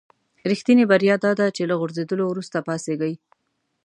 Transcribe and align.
رښتینې 0.51 0.83
بریا 0.91 1.15
داده 1.25 1.45
چې 1.55 1.63
له 1.69 1.75
غورځېدلو 1.79 2.23
وروسته 2.27 2.57
پاڅېږئ. 2.67 3.13